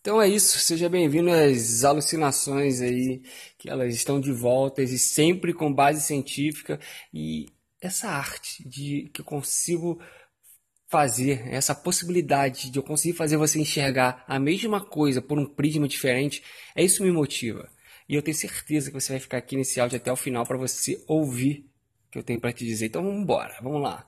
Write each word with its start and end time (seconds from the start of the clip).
Então 0.00 0.20
é 0.20 0.26
isso, 0.26 0.58
seja 0.58 0.88
bem-vindo 0.88 1.30
às 1.30 1.84
alucinações 1.84 2.80
aí, 2.80 3.22
que 3.58 3.68
elas 3.68 3.94
estão 3.94 4.18
de 4.18 4.32
volta 4.32 4.82
e 4.82 4.98
sempre 4.98 5.52
com 5.52 5.70
base 5.70 6.00
científica 6.00 6.80
e 7.12 7.50
essa 7.82 8.08
arte 8.08 8.66
de 8.66 9.10
que 9.12 9.20
eu 9.20 9.24
consigo 9.26 10.00
fazer, 10.88 11.46
essa 11.48 11.74
possibilidade 11.74 12.70
de 12.70 12.78
eu 12.78 12.82
conseguir 12.82 13.14
fazer 13.14 13.36
você 13.36 13.60
enxergar 13.60 14.24
a 14.26 14.40
mesma 14.40 14.82
coisa 14.82 15.20
por 15.20 15.38
um 15.38 15.44
prisma 15.44 15.86
diferente, 15.86 16.42
é 16.74 16.82
isso 16.82 16.98
que 16.98 17.04
me 17.04 17.12
motiva. 17.12 17.68
E 18.08 18.14
eu 18.14 18.22
tenho 18.22 18.36
certeza 18.36 18.90
que 18.90 18.98
você 18.98 19.12
vai 19.12 19.20
ficar 19.20 19.36
aqui 19.36 19.54
nesse 19.54 19.80
áudio 19.80 19.98
até 19.98 20.10
o 20.10 20.16
final 20.16 20.46
para 20.46 20.56
você 20.56 21.04
ouvir 21.06 21.70
o 22.08 22.10
que 22.10 22.18
eu 22.18 22.22
tenho 22.22 22.40
para 22.40 22.54
te 22.54 22.64
dizer. 22.64 22.86
Então 22.86 23.04
vamos 23.04 23.20
embora, 23.20 23.54
vamos 23.62 23.82
lá. 23.82 24.06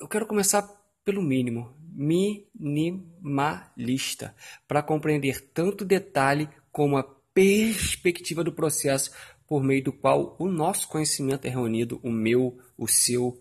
Eu 0.00 0.08
quero 0.08 0.26
começar 0.26 0.62
pelo 1.04 1.22
mínimo, 1.22 1.76
minimalista, 1.96 4.36
para 4.68 4.82
compreender 4.82 5.40
tanto 5.52 5.84
detalhe 5.84 6.48
como 6.70 6.98
a 6.98 7.16
perspectiva 7.32 8.44
do 8.44 8.52
processo 8.52 9.10
por 9.46 9.62
meio 9.62 9.84
do 9.84 9.92
qual 9.92 10.36
o 10.38 10.48
nosso 10.48 10.88
conhecimento 10.88 11.46
é 11.46 11.48
reunido, 11.48 11.98
o 12.02 12.10
meu, 12.10 12.58
o 12.76 12.86
seu, 12.86 13.40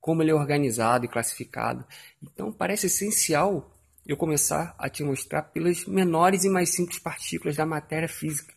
como 0.00 0.22
ele 0.22 0.30
é 0.30 0.34
organizado 0.34 1.06
e 1.06 1.08
classificado. 1.08 1.86
Então 2.22 2.52
parece 2.52 2.86
essencial 2.86 3.70
eu 4.06 4.18
começar 4.18 4.74
a 4.78 4.90
te 4.90 5.02
mostrar 5.02 5.40
pelas 5.42 5.86
menores 5.86 6.44
e 6.44 6.50
mais 6.50 6.74
simples 6.74 6.98
partículas 6.98 7.56
da 7.56 7.64
matéria 7.64 8.08
física, 8.08 8.52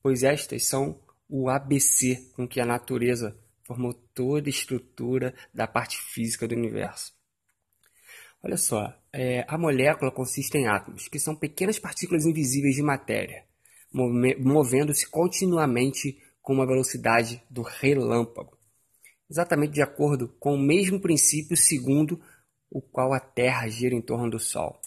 pois 0.00 0.22
estas 0.22 0.68
são 0.68 1.00
o 1.28 1.48
ABC 1.48 2.30
com 2.36 2.46
que 2.46 2.60
a 2.60 2.66
natureza 2.66 3.36
formou 3.64 3.92
toda 3.92 4.48
a 4.48 4.50
estrutura 4.50 5.34
da 5.52 5.66
parte 5.66 5.98
física 5.98 6.46
do 6.46 6.54
universo. 6.54 7.12
Olha 8.44 8.58
só, 8.58 8.94
é, 9.10 9.42
a 9.48 9.56
molécula 9.56 10.12
consiste 10.12 10.58
em 10.58 10.66
átomos, 10.66 11.08
que 11.08 11.18
são 11.18 11.34
pequenas 11.34 11.78
partículas 11.78 12.26
invisíveis 12.26 12.74
de 12.74 12.82
matéria, 12.82 13.42
movendo-se 13.90 15.08
continuamente 15.08 16.18
com 16.42 16.52
uma 16.52 16.66
velocidade 16.66 17.42
do 17.48 17.62
relâmpago, 17.62 18.58
exatamente 19.30 19.72
de 19.72 19.80
acordo 19.80 20.28
com 20.38 20.56
o 20.56 20.58
mesmo 20.58 21.00
princípio 21.00 21.56
segundo 21.56 22.20
o 22.70 22.82
qual 22.82 23.14
a 23.14 23.20
Terra 23.20 23.66
gira 23.66 23.94
em 23.94 24.02
torno 24.02 24.28
do 24.28 24.38
Sol. 24.38 24.78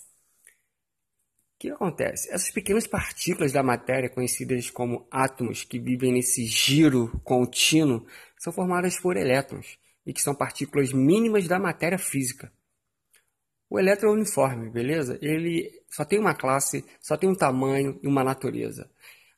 O 1.55 1.57
que 1.57 1.71
acontece? 1.71 2.31
Essas 2.31 2.51
pequenas 2.51 2.85
partículas 2.85 3.51
da 3.51 3.63
matéria, 3.63 4.07
conhecidas 4.07 4.69
como 4.69 5.07
átomos, 5.09 5.63
que 5.63 5.79
vivem 5.79 6.13
nesse 6.13 6.45
giro 6.45 7.19
contínuo, 7.23 8.05
são 8.37 8.53
formadas 8.53 8.99
por 8.99 9.17
elétrons 9.17 9.79
e 10.05 10.13
que 10.13 10.21
são 10.21 10.35
partículas 10.35 10.93
mínimas 10.93 11.47
da 11.47 11.57
matéria 11.57 11.97
física. 11.97 12.55
O 13.69 13.77
elétron 13.77 14.09
é 14.09 14.13
uniforme, 14.13 14.69
beleza? 14.69 15.17
Ele 15.21 15.69
só 15.89 16.05
tem 16.05 16.19
uma 16.19 16.33
classe, 16.33 16.85
só 17.01 17.17
tem 17.17 17.29
um 17.29 17.35
tamanho 17.35 17.99
e 18.01 18.07
uma 18.07 18.23
natureza. 18.23 18.89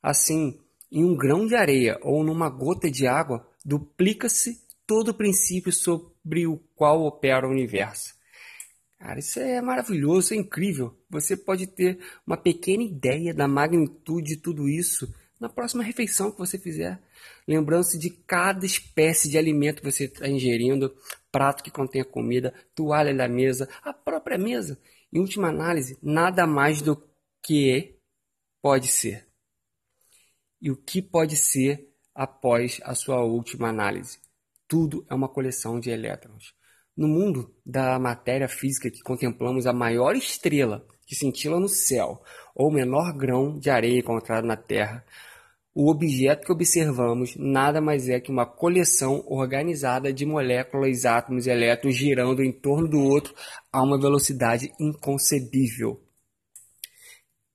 Assim, 0.01 0.59
em 0.91 1.03
um 1.03 1.15
grão 1.15 1.47
de 1.47 1.55
areia 1.55 1.99
ou 2.01 2.23
numa 2.23 2.49
gota 2.49 2.89
de 2.89 3.07
água, 3.07 3.47
duplica-se 3.65 4.61
todo 4.85 5.09
o 5.09 5.13
princípio 5.13 5.71
sobre 5.71 6.47
o 6.47 6.57
qual 6.75 7.03
opera 7.03 7.47
o 7.47 7.51
universo. 7.51 8.13
Cara, 8.99 9.19
isso 9.19 9.39
é 9.39 9.61
maravilhoso, 9.61 10.19
isso 10.19 10.33
é 10.33 10.37
incrível. 10.37 10.93
Você 11.09 11.37
pode 11.37 11.67
ter 11.67 11.99
uma 12.27 12.35
pequena 12.35 12.83
ideia 12.83 13.33
da 13.33 13.47
magnitude 13.47 14.35
de 14.35 14.37
tudo 14.37 14.67
isso 14.67 15.11
na 15.39 15.47
próxima 15.47 15.83
refeição 15.83 16.31
que 16.31 16.37
você 16.37 16.59
fizer. 16.59 16.99
Lembrando-se 17.47 17.97
de 17.97 18.09
cada 18.09 18.65
espécie 18.65 19.29
de 19.29 19.37
alimento 19.37 19.81
que 19.81 19.89
você 19.89 20.03
está 20.05 20.27
ingerindo, 20.27 20.93
prato 21.31 21.63
que 21.63 21.71
contém 21.71 22.01
a 22.01 22.05
comida, 22.05 22.53
toalha 22.75 23.13
da 23.13 23.27
mesa, 23.27 23.69
a 23.81 23.93
própria 23.93 24.37
mesa. 24.37 24.79
Em 25.11 25.19
última 25.19 25.49
análise, 25.49 25.97
nada 26.01 26.45
mais 26.45 26.81
do 26.81 27.01
que 27.43 27.95
pode 28.61 28.87
ser. 28.87 29.27
E 30.61 30.69
o 30.69 30.75
que 30.75 31.01
pode 31.01 31.35
ser 31.35 31.89
após 32.13 32.79
a 32.83 32.93
sua 32.93 33.23
última 33.23 33.69
análise? 33.69 34.19
Tudo 34.67 35.05
é 35.09 35.15
uma 35.15 35.29
coleção 35.29 35.79
de 35.79 35.89
elétrons. 35.89 36.53
No 36.95 37.07
mundo 37.07 37.55
da 37.65 37.97
matéria 37.97 38.47
física 38.47 38.91
que 38.91 39.01
contemplamos 39.01 39.65
a 39.65 39.73
maior 39.73 40.15
estrela 40.15 40.85
que 41.09 41.15
cintila 41.15 41.59
no 41.59 41.67
céu, 41.67 42.21
ou 42.53 42.67
o 42.67 42.71
menor 42.71 43.11
grão 43.17 43.57
de 43.57 43.71
areia 43.71 43.97
encontrado 43.97 44.45
na 44.45 44.55
Terra, 44.55 45.03
o 45.81 45.89
objeto 45.89 46.45
que 46.45 46.51
observamos 46.51 47.37
nada 47.37 47.79
mais 47.79 48.09
é 48.09 48.19
que 48.19 48.29
uma 48.29 48.45
coleção 48.45 49.23
organizada 49.25 50.11
de 50.11 50.25
moléculas, 50.25 51.05
átomos 51.05 51.47
e 51.47 51.51
elétrons 51.51 51.95
girando 51.95 52.43
em 52.43 52.51
torno 52.51 52.85
do 52.85 52.99
outro 52.99 53.33
a 53.71 53.81
uma 53.81 53.97
velocidade 53.97 54.73
inconcebível. 54.77 56.05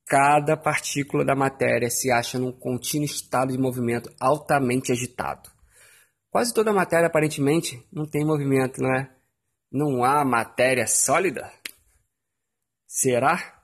Cada 0.06 0.56
partícula 0.56 1.22
da 1.22 1.36
matéria 1.36 1.90
se 1.90 2.10
acha 2.10 2.38
num 2.38 2.50
contínuo 2.50 3.04
estado 3.04 3.52
de 3.52 3.58
movimento 3.58 4.10
altamente 4.18 4.90
agitado. 4.90 5.50
Quase 6.30 6.54
toda 6.54 6.70
a 6.70 6.74
matéria 6.74 7.08
aparentemente 7.08 7.86
não 7.92 8.06
tem 8.06 8.24
movimento, 8.24 8.80
não 8.80 8.90
é? 8.96 9.14
Não 9.70 10.02
há 10.02 10.24
matéria 10.24 10.86
sólida? 10.86 11.52
Será? 12.86 13.62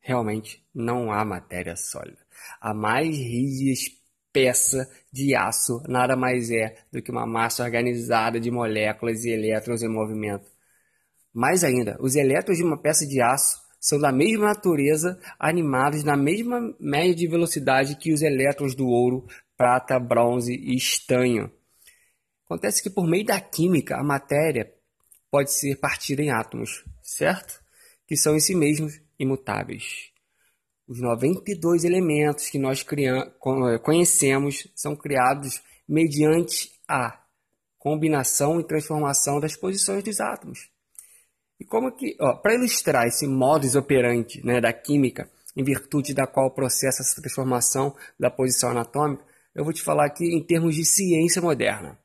Realmente 0.00 0.64
não 0.72 1.10
há 1.10 1.24
matéria 1.24 1.74
sólida. 1.74 2.27
A 2.60 2.74
mais 2.74 3.16
rígida 3.16 3.98
peça 4.32 4.88
de 5.12 5.34
aço 5.34 5.82
nada 5.88 6.14
mais 6.14 6.50
é 6.50 6.76
do 6.92 7.02
que 7.02 7.10
uma 7.10 7.26
massa 7.26 7.64
organizada 7.64 8.38
de 8.38 8.50
moléculas 8.50 9.24
e 9.24 9.30
elétrons 9.30 9.82
em 9.82 9.88
movimento. 9.88 10.46
Mais 11.32 11.64
ainda, 11.64 11.96
os 12.00 12.14
elétrons 12.14 12.56
de 12.56 12.62
uma 12.62 12.80
peça 12.80 13.06
de 13.06 13.20
aço 13.20 13.60
são 13.80 13.98
da 13.98 14.12
mesma 14.12 14.46
natureza, 14.46 15.18
animados 15.38 16.02
na 16.02 16.16
mesma 16.16 16.74
média 16.80 17.14
de 17.14 17.28
velocidade 17.28 17.96
que 17.96 18.12
os 18.12 18.22
elétrons 18.22 18.74
do 18.74 18.86
ouro, 18.88 19.26
prata, 19.56 19.98
bronze 19.98 20.52
e 20.52 20.76
estanho. 20.76 21.50
Acontece 22.44 22.82
que 22.82 22.90
por 22.90 23.06
meio 23.06 23.24
da 23.24 23.40
química, 23.40 23.96
a 23.96 24.02
matéria 24.02 24.72
pode 25.30 25.52
ser 25.52 25.76
partida 25.76 26.22
em 26.22 26.30
átomos, 26.30 26.84
certo? 27.02 27.62
Que 28.06 28.16
são 28.16 28.34
em 28.34 28.40
si 28.40 28.54
mesmos 28.54 29.00
imutáveis. 29.18 30.12
Os 30.88 31.00
92 31.00 31.84
elementos 31.84 32.48
que 32.48 32.58
nós 32.58 32.82
conhecemos 33.82 34.66
são 34.74 34.96
criados 34.96 35.60
mediante 35.86 36.72
a 36.88 37.20
combinação 37.78 38.58
e 38.58 38.64
transformação 38.64 39.38
das 39.38 39.54
posições 39.54 40.02
dos 40.02 40.18
átomos. 40.18 40.70
E 41.60 41.64
como 41.64 41.92
que, 41.92 42.16
para 42.42 42.54
ilustrar 42.54 43.06
esse 43.06 43.26
modus 43.26 43.74
operandi 43.74 44.44
né, 44.44 44.62
da 44.62 44.72
química, 44.72 45.30
em 45.54 45.62
virtude 45.62 46.14
da 46.14 46.26
qual 46.26 46.50
processa 46.50 47.02
essa 47.02 47.20
transformação 47.20 47.94
da 48.18 48.30
posição 48.30 48.70
anatômica, 48.70 49.22
eu 49.54 49.64
vou 49.64 49.72
te 49.72 49.82
falar 49.82 50.06
aqui 50.06 50.24
em 50.24 50.42
termos 50.42 50.74
de 50.74 50.84
ciência 50.84 51.42
moderna. 51.42 51.98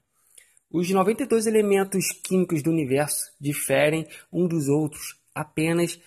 Os 0.69 0.89
92 0.89 1.45
elementos 1.45 2.11
químicos 2.11 2.63
do 2.63 2.71
universo 2.71 3.31
diferem 3.39 4.07
um 4.31 4.47
dos 4.47 4.67
outros 4.67 5.15
apenas. 5.33 5.99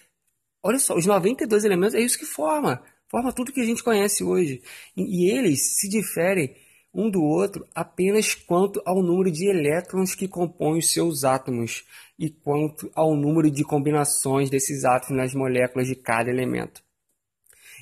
Olha 0.66 0.81
só, 0.81 0.97
os 0.97 1.06
92 1.06 1.65
elementos 1.65 1.94
é 1.94 2.00
isso 2.00 2.19
que 2.19 2.27
forma. 2.27 2.82
Forma 3.09 3.32
tudo 3.32 3.53
que 3.53 3.60
a 3.60 3.65
gente 3.65 3.84
conhece 3.84 4.25
hoje. 4.25 4.60
E, 4.97 5.28
e 5.28 5.31
eles 5.31 5.78
se 5.78 5.88
diferem 5.88 6.56
um 6.93 7.09
do 7.09 7.22
outro 7.22 7.65
apenas 7.72 8.34
quanto 8.34 8.82
ao 8.84 9.00
número 9.00 9.31
de 9.31 9.47
elétrons 9.47 10.16
que 10.16 10.26
compõem 10.26 10.81
os 10.81 10.91
seus 10.91 11.22
átomos 11.22 11.84
e 12.19 12.28
quanto 12.28 12.91
ao 12.97 13.15
número 13.15 13.49
de 13.49 13.62
combinações 13.62 14.50
desses 14.50 14.84
átomos 14.84 15.16
nas 15.16 15.34
moléculas 15.34 15.87
de 15.87 15.94
cada 15.94 16.31
elemento. 16.31 16.82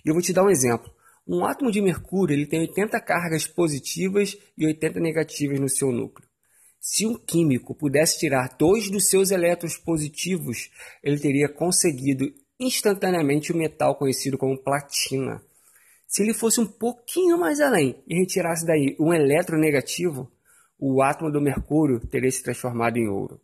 E 0.05 0.11
eu 0.11 0.13
vou 0.13 0.23
te 0.23 0.35
dar 0.35 0.45
um 0.45 0.51
exemplo. 0.51 0.93
Um 1.27 1.43
átomo 1.43 1.71
de 1.71 1.81
mercúrio 1.81 2.35
ele 2.35 2.45
tem 2.45 2.61
80 2.61 3.01
cargas 3.01 3.47
positivas 3.47 4.37
e 4.59 4.67
80 4.67 5.01
negativas 5.01 5.59
no 5.59 5.71
seu 5.71 5.91
núcleo. 5.91 6.29
Se 6.79 7.07
um 7.07 7.17
químico 7.17 7.75
pudesse 7.75 8.19
tirar 8.19 8.55
dois 8.59 8.91
dos 8.91 9.09
seus 9.09 9.31
elétrons 9.31 9.79
positivos, 9.79 10.69
ele 11.03 11.19
teria 11.19 11.49
conseguido 11.49 12.31
instantaneamente 12.59 13.53
o 13.53 13.57
metal 13.57 13.97
conhecido 13.97 14.39
como 14.39 14.59
platina. 14.59 15.43
Se 16.07 16.23
ele 16.23 16.35
fosse 16.35 16.61
um 16.61 16.67
pouquinho 16.67 17.39
mais 17.39 17.61
além 17.61 18.03
e 18.07 18.15
retirasse 18.15 18.67
daí 18.67 18.97
um 19.01 19.13
elétron 19.13 19.59
negativo, 19.59 20.31
o 20.79 21.03
átomo 21.03 21.31
do 21.31 21.41
mercúrio 21.41 22.01
teria 22.01 22.31
se 22.31 22.43
transformado 22.43 22.97
em 22.97 23.09
ouro. 23.09 23.41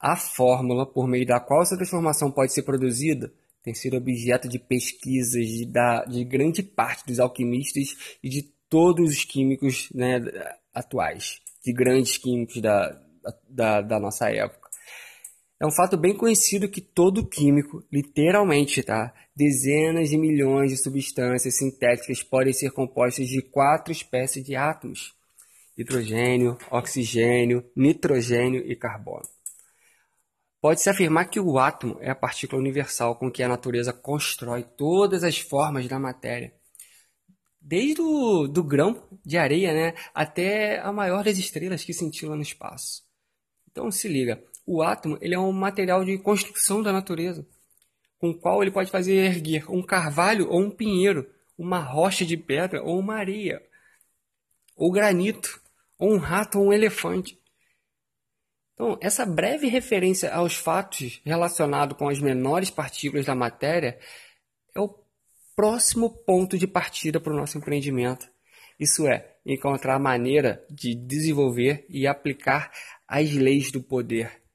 A 0.00 0.16
fórmula 0.16 0.86
por 0.86 1.08
meio 1.08 1.26
da 1.26 1.40
qual 1.40 1.62
essa 1.62 1.76
transformação 1.76 2.30
pode 2.30 2.52
ser 2.52 2.62
produzida 2.62 3.32
tem 3.62 3.74
sido 3.74 3.96
objeto 3.96 4.48
de 4.48 4.58
pesquisas 4.58 5.46
de, 5.46 5.66
da, 5.66 6.04
de 6.04 6.24
grande 6.24 6.62
parte 6.62 7.04
dos 7.06 7.20
alquimistas 7.20 8.16
e 8.22 8.28
de 8.28 8.42
todos 8.68 9.10
os 9.10 9.24
químicos 9.24 9.90
né, 9.92 10.20
atuais 10.72 11.40
de 11.62 11.72
grandes 11.72 12.16
químicos 12.16 12.62
da, 12.62 12.98
da, 13.48 13.80
da 13.82 14.00
nossa 14.00 14.30
época. 14.30 14.57
É 15.60 15.66
um 15.66 15.72
fato 15.72 15.96
bem 15.96 16.16
conhecido 16.16 16.68
que 16.68 16.80
todo 16.80 17.26
químico, 17.28 17.82
literalmente, 17.92 18.80
tá? 18.80 19.12
Dezenas 19.34 20.08
de 20.08 20.16
milhões 20.16 20.70
de 20.70 20.76
substâncias 20.76 21.56
sintéticas 21.56 22.22
podem 22.22 22.52
ser 22.52 22.70
compostas 22.70 23.26
de 23.26 23.42
quatro 23.42 23.90
espécies 23.90 24.44
de 24.44 24.54
átomos: 24.54 25.16
hidrogênio, 25.76 26.56
oxigênio, 26.70 27.68
nitrogênio 27.74 28.62
e 28.70 28.76
carbono. 28.76 29.28
Pode-se 30.60 30.88
afirmar 30.90 31.28
que 31.28 31.40
o 31.40 31.58
átomo 31.58 31.98
é 32.00 32.10
a 32.10 32.14
partícula 32.14 32.60
universal 32.60 33.16
com 33.16 33.30
que 33.30 33.42
a 33.42 33.48
natureza 33.48 33.92
constrói 33.92 34.62
todas 34.62 35.24
as 35.24 35.38
formas 35.38 35.88
da 35.88 35.98
matéria. 35.98 36.52
Desde 37.60 38.00
o 38.00 38.46
do 38.46 38.62
grão 38.62 39.08
de 39.24 39.36
areia 39.36 39.72
né, 39.72 39.94
até 40.14 40.78
a 40.80 40.92
maior 40.92 41.24
das 41.24 41.36
estrelas 41.36 41.84
que 41.84 41.92
cintilam 41.92 42.36
no 42.36 42.42
espaço. 42.42 43.04
Então 43.70 43.90
se 43.90 44.08
liga, 44.08 44.42
o 44.68 44.82
átomo 44.82 45.16
ele 45.22 45.34
é 45.34 45.38
um 45.38 45.50
material 45.50 46.04
de 46.04 46.18
construção 46.18 46.82
da 46.82 46.92
natureza, 46.92 47.46
com 48.18 48.28
o 48.28 48.38
qual 48.38 48.60
ele 48.60 48.70
pode 48.70 48.90
fazer 48.90 49.14
erguer 49.14 49.64
um 49.70 49.82
carvalho 49.82 50.46
ou 50.50 50.60
um 50.60 50.70
pinheiro, 50.70 51.26
uma 51.56 51.78
rocha 51.78 52.26
de 52.26 52.36
pedra 52.36 52.82
ou 52.82 52.98
uma 52.98 53.14
areia, 53.14 53.62
ou 54.76 54.92
granito, 54.92 55.58
ou 55.98 56.12
um 56.12 56.18
rato 56.18 56.58
ou 56.58 56.66
um 56.66 56.72
elefante. 56.72 57.40
Então, 58.74 58.98
essa 59.00 59.24
breve 59.24 59.68
referência 59.68 60.32
aos 60.34 60.54
fatos 60.54 61.22
relacionados 61.24 61.96
com 61.96 62.06
as 62.06 62.20
menores 62.20 62.70
partículas 62.70 63.24
da 63.24 63.34
matéria 63.34 63.98
é 64.76 64.80
o 64.80 64.94
próximo 65.56 66.10
ponto 66.10 66.58
de 66.58 66.66
partida 66.66 67.18
para 67.18 67.32
o 67.32 67.36
nosso 67.36 67.56
empreendimento. 67.56 68.28
Isso 68.78 69.08
é, 69.08 69.34
encontrar 69.46 69.94
a 69.94 69.98
maneira 69.98 70.62
de 70.70 70.94
desenvolver 70.94 71.86
e 71.88 72.06
aplicar 72.06 72.70
as 73.08 73.32
leis 73.32 73.72
do 73.72 73.82
poder. 73.82 74.47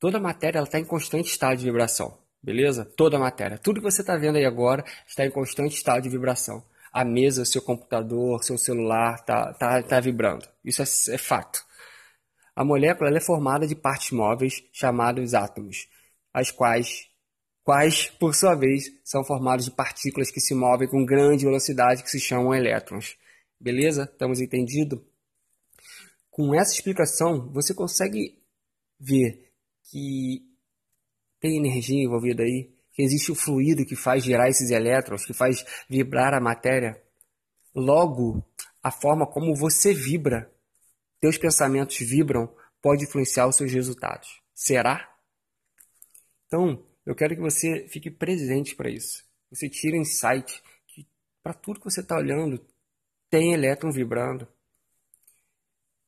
Toda 0.00 0.20
matéria 0.20 0.60
está 0.60 0.78
em 0.78 0.84
constante 0.84 1.28
estado 1.28 1.58
de 1.58 1.64
vibração, 1.64 2.16
beleza? 2.40 2.84
Toda 2.84 3.18
matéria. 3.18 3.58
Tudo 3.58 3.80
que 3.80 3.90
você 3.90 4.00
está 4.00 4.16
vendo 4.16 4.36
aí 4.36 4.44
agora 4.44 4.84
está 5.06 5.26
em 5.26 5.30
constante 5.30 5.76
estado 5.76 6.02
de 6.02 6.08
vibração. 6.08 6.62
A 6.92 7.04
mesa, 7.04 7.44
seu 7.44 7.60
computador, 7.60 8.42
seu 8.44 8.56
celular 8.56 9.16
está 9.16 9.52
tá, 9.54 9.82
tá 9.82 10.00
vibrando. 10.00 10.46
Isso 10.64 10.82
é, 10.82 11.14
é 11.14 11.18
fato. 11.18 11.64
A 12.54 12.64
molécula 12.64 13.16
é 13.16 13.20
formada 13.20 13.66
de 13.66 13.74
partes 13.74 14.12
móveis 14.12 14.64
chamadas 14.72 15.34
átomos, 15.34 15.88
as 16.32 16.52
quais, 16.52 17.08
quais, 17.64 18.06
por 18.20 18.34
sua 18.34 18.54
vez, 18.54 18.84
são 19.04 19.24
formados 19.24 19.64
de 19.64 19.72
partículas 19.72 20.30
que 20.30 20.40
se 20.40 20.54
movem 20.54 20.88
com 20.88 21.04
grande 21.04 21.44
velocidade 21.44 22.04
que 22.04 22.10
se 22.10 22.20
chamam 22.20 22.54
elétrons. 22.54 23.16
Beleza? 23.60 24.04
Estamos 24.04 24.40
entendido? 24.40 25.04
Com 26.30 26.54
essa 26.54 26.72
explicação, 26.72 27.50
você 27.52 27.74
consegue 27.74 28.40
ver 28.98 29.47
que 29.90 30.42
tem 31.40 31.56
energia 31.56 32.02
envolvida 32.02 32.42
aí, 32.42 32.70
que 32.92 33.02
existe 33.02 33.30
o 33.30 33.34
fluido 33.34 33.86
que 33.86 33.96
faz 33.96 34.24
girar 34.24 34.48
esses 34.48 34.70
elétrons, 34.70 35.24
que 35.24 35.32
faz 35.32 35.64
vibrar 35.88 36.34
a 36.34 36.40
matéria. 36.40 37.00
Logo, 37.74 38.44
a 38.82 38.90
forma 38.90 39.26
como 39.26 39.54
você 39.54 39.94
vibra 39.94 40.50
teus 41.20 41.36
pensamentos 41.36 41.98
vibram 41.98 42.52
pode 42.80 43.04
influenciar 43.04 43.48
os 43.48 43.56
seus 43.56 43.72
resultados. 43.72 44.40
Será? 44.54 45.12
Então, 46.46 46.84
eu 47.04 47.14
quero 47.14 47.34
que 47.34 47.40
você 47.40 47.88
fique 47.88 48.10
presente 48.10 48.74
para 48.76 48.90
isso. 48.90 49.24
Você 49.50 49.68
tire 49.68 49.96
insight 49.96 50.62
que 50.86 51.06
para 51.42 51.54
tudo 51.54 51.80
que 51.80 51.90
você 51.90 52.00
está 52.00 52.16
olhando 52.16 52.64
tem 53.28 53.52
elétron 53.52 53.90
vibrando. 53.90 54.46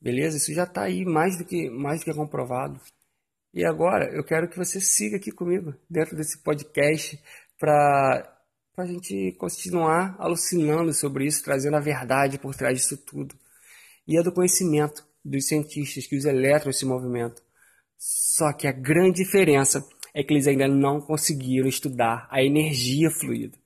Beleza? 0.00 0.36
Isso 0.36 0.54
já 0.54 0.64
está 0.64 0.82
aí 0.82 1.04
mais 1.04 1.36
do 1.36 1.44
que 1.44 1.68
mais 1.68 2.00
do 2.00 2.04
que 2.04 2.14
comprovado. 2.14 2.80
E 3.52 3.64
agora 3.64 4.12
eu 4.14 4.24
quero 4.24 4.48
que 4.48 4.56
você 4.56 4.80
siga 4.80 5.16
aqui 5.16 5.30
comigo 5.30 5.74
dentro 5.88 6.16
desse 6.16 6.38
podcast 6.38 7.20
para 7.58 8.36
a 8.76 8.86
gente 8.86 9.32
continuar 9.38 10.16
alucinando 10.18 10.92
sobre 10.92 11.26
isso, 11.26 11.44
trazendo 11.44 11.76
a 11.76 11.80
verdade 11.80 12.38
por 12.38 12.54
trás 12.54 12.78
disso 12.78 12.96
tudo 12.96 13.34
e 14.10 14.18
é 14.18 14.22
do 14.24 14.32
conhecimento 14.32 15.06
dos 15.24 15.46
cientistas 15.46 16.04
que 16.04 16.16
os 16.16 16.24
elétrons 16.24 16.78
se 16.78 16.84
movimentam. 16.84 17.44
Só 17.96 18.52
que 18.52 18.66
a 18.66 18.72
grande 18.72 19.22
diferença 19.22 19.86
é 20.12 20.24
que 20.24 20.32
eles 20.32 20.48
ainda 20.48 20.66
não 20.66 21.00
conseguiram 21.00 21.68
estudar 21.68 22.26
a 22.28 22.42
energia 22.42 23.08
fluida. 23.08 23.56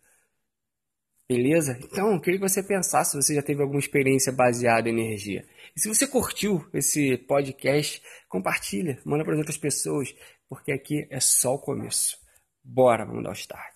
Beleza? 1.29 1.79
Então, 1.83 2.13
eu 2.13 2.21
queria 2.21 2.39
que 2.39 2.49
você 2.49 2.63
pensasse 2.63 3.13
se 3.13 3.17
você 3.17 3.35
já 3.35 3.43
teve 3.43 3.63
alguma 3.63 3.81
experiência 3.81 4.31
baseada 4.31 4.89
em 4.89 4.93
energia. 4.93 5.47
E 5.75 5.81
se 5.81 5.89
você 5.89 6.07
curtiu 6.07 6.65
esse 6.75 7.17
podcast, 7.17 8.03
compartilha, 8.29 9.01
manda 9.07 9.25
para 9.25 9.37
outras 9.37 9.57
pessoas, 9.57 10.15
porque 10.49 10.71
aqui 10.71 11.07
é 11.11 11.21
só 11.21 11.55
o 11.55 11.59
começo. 11.59 12.19
Bora, 12.63 13.07
vamos 13.07 13.25
dar 13.25 13.31
o 13.31 13.35
start. 13.35 13.73